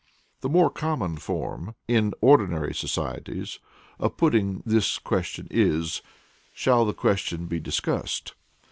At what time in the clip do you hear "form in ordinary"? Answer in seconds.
1.17-2.73